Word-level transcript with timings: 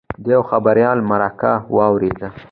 د 0.23 0.25
یوه 0.33 0.45
خبریال 0.51 0.99
مرکه 1.09 1.53
واورېده. 1.75 2.27